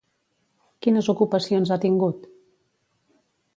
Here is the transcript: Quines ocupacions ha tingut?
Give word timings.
Quines 0.85 1.09
ocupacions 1.13 1.75
ha 1.75 1.79
tingut? 1.85 2.27